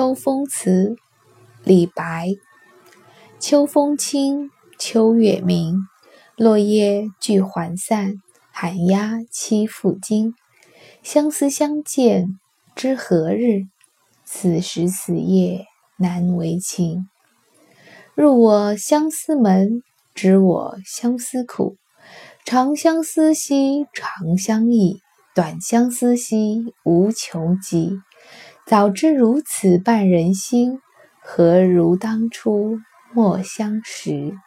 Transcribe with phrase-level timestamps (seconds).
[0.00, 0.96] 秋风词，
[1.62, 2.30] 李白。
[3.38, 5.76] 秋风清，秋月明，
[6.36, 8.14] 落叶聚还散，
[8.50, 10.32] 寒鸦栖复惊。
[11.02, 12.40] 相思相见
[12.74, 13.64] 知何日？
[14.24, 15.66] 此时此夜
[15.98, 17.06] 难为情。
[18.14, 19.82] 入我相思门，
[20.14, 21.76] 知我相思苦。
[22.46, 25.02] 长相思兮长相忆，
[25.34, 28.00] 短相思兮无穷极。
[28.70, 30.80] 早知如此绊人心，
[31.18, 32.78] 何如当初
[33.12, 34.38] 莫相识。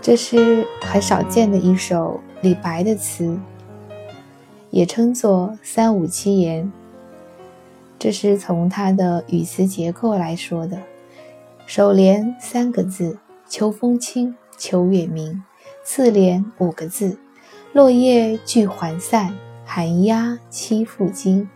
[0.00, 3.36] 这是很少见的一首李白的词，
[4.70, 6.72] 也称作三五七言。
[7.98, 10.78] 这是从它的语词结构来说的，
[11.66, 13.18] 首联三个字。
[13.48, 15.42] 秋风清，秋月明。
[15.82, 17.18] 次联五个字：
[17.72, 21.48] 落叶聚还散，寒鸦栖复惊。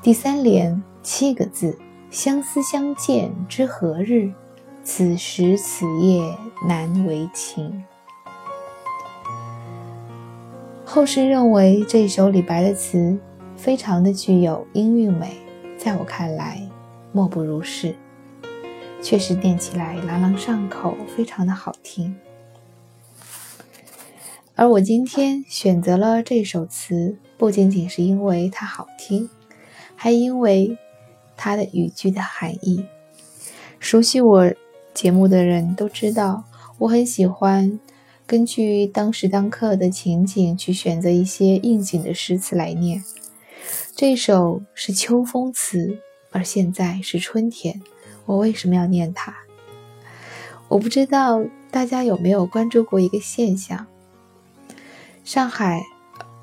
[0.00, 4.32] 第三联七个字：相思相见知何日？
[4.82, 6.34] 此时此夜
[6.66, 7.84] 难为情。
[10.86, 13.18] 后世认为这首李白的词
[13.54, 15.36] 非常的具有音韵美，
[15.76, 16.66] 在我看来，
[17.12, 17.94] 莫不如是。
[19.04, 22.16] 确实念起来朗朗上口，非常的好听。
[24.54, 29.28] 而我今天选择了这首词，不仅仅是因为它好听，
[29.94, 30.78] 还因为
[31.36, 32.86] 它的语句的含义。
[33.78, 34.50] 熟悉我
[34.94, 36.44] 节目的人都知道，
[36.78, 37.78] 我很喜欢
[38.26, 43.04] 根据当时当刻的情景去选择一些应景的诗词来念。
[43.94, 45.98] 这首是秋风词，
[46.30, 47.82] 而现在是春天。
[48.26, 49.34] 我为什么要念它？
[50.68, 53.86] 我不知道大家有没有关注过一个现象：
[55.24, 55.82] 上海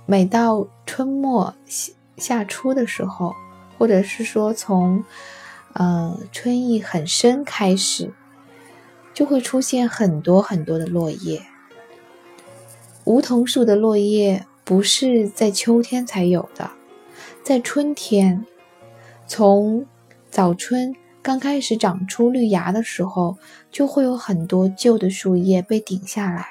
[0.06, 3.34] 每到春末夏夏初的时候，
[3.78, 5.04] 或者是说从
[5.74, 8.14] 嗯春意很深开始，
[9.14, 11.42] 就会出现很多很多的落叶。
[13.06, 16.70] 梧桐树的落叶不是在秋天才有的，
[17.44, 18.46] 在春天，
[19.26, 19.88] 从
[20.30, 20.96] 早春。
[21.24, 23.38] 刚开始长出绿芽的时候，
[23.72, 26.48] 就会有很多旧的树叶被顶下来。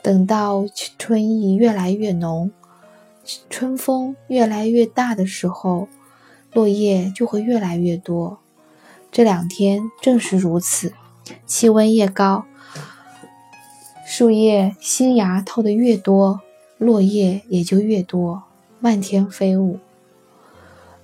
[0.00, 0.64] 等到
[0.96, 2.52] 春意越来越浓，
[3.50, 5.88] 春风越来越大的时候，
[6.52, 8.38] 落叶就会越来越多。
[9.10, 10.92] 这两天正是如此，
[11.44, 12.44] 气温越高，
[14.06, 16.42] 树叶新芽透得越多，
[16.78, 18.44] 落叶也就越多，
[18.78, 19.80] 漫天飞舞。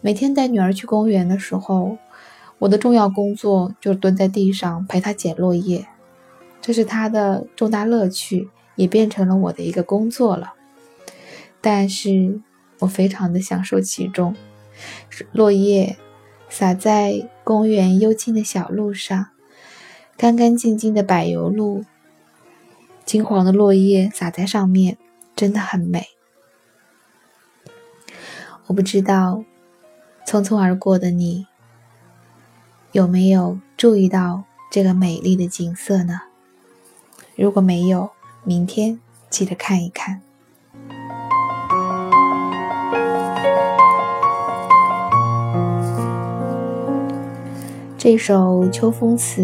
[0.00, 1.98] 每天带女儿去公园的时候。
[2.58, 5.86] 我的重要工作就是蹲在地上陪他捡落叶，
[6.60, 10.54] 这是他的重大乐趣，也变成了我的一个工作了。
[11.60, 12.40] 但是
[12.80, 14.34] 我非常的享受其中，
[15.32, 15.96] 落叶
[16.48, 19.26] 洒在公园幽静的小路上，
[20.16, 21.84] 干干净净的柏油路，
[23.04, 24.98] 金黄的落叶洒在上面，
[25.36, 26.06] 真的很美。
[28.66, 29.44] 我不知道
[30.26, 31.46] 匆匆而过的你。
[32.92, 36.22] 有没有注意到这个美丽的景色呢？
[37.36, 38.10] 如果没有，
[38.44, 40.22] 明天记得看一看。
[47.98, 49.42] 这首《秋风词》，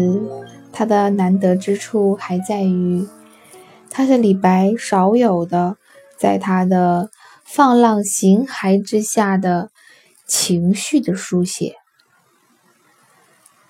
[0.73, 3.07] 它的难得之处还在于，
[3.91, 5.77] 它是李白少有的，
[6.17, 7.11] 在他的
[7.43, 9.69] 放浪形骸之下的
[10.25, 11.75] 情绪的书写。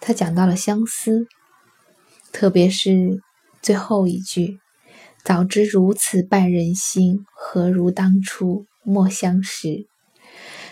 [0.08, 1.26] 他讲到了相思，
[2.32, 3.24] 特别是
[3.60, 4.60] 最后一句
[5.26, 9.88] “早知如此绊人心，何如当初莫相识”，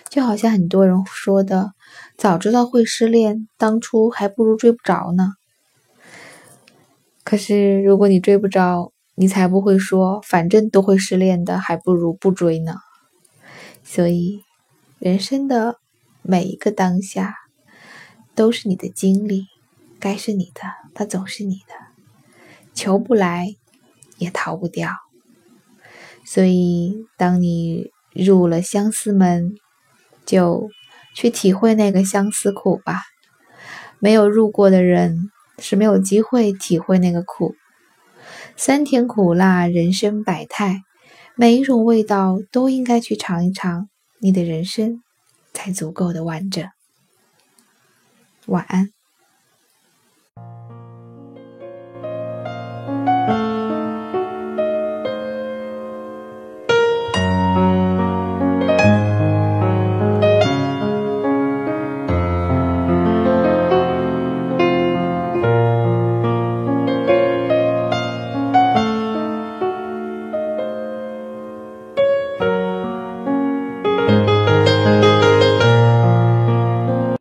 [0.07, 1.71] 就好像很多人说的
[2.15, 5.31] “早知道会失恋，当初还不如追不着呢”。
[7.25, 12.75] 可是如果你追不着，你才不会说“反正都会失恋的，还不如不追呢”。
[13.83, 14.43] 所以，
[14.99, 15.77] 人生的
[16.21, 17.33] 每一个当下。
[18.35, 19.47] 都是你的经历，
[19.99, 20.61] 该是你的，
[20.93, 21.73] 它总是你的，
[22.73, 23.55] 求不来，
[24.17, 24.89] 也逃不掉。
[26.25, 29.55] 所以，当你入了相思门，
[30.25, 30.69] 就
[31.13, 33.01] 去体会那个相思苦吧。
[33.99, 37.55] 没有入过的人是没有机会体会那个苦。
[38.55, 40.81] 酸甜苦辣，人生百态，
[41.35, 43.89] 每一种味道都应该去尝一尝，
[44.19, 45.03] 你的人生
[45.53, 46.67] 才足够的完整。
[48.47, 49.02] 晚安。